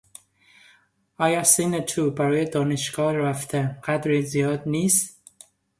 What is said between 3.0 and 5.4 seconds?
رفتن قدری زیاد نیست؟